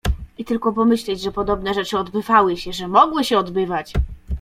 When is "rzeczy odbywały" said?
1.73-2.57